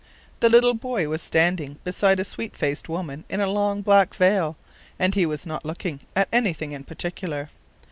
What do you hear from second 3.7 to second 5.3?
black veil and he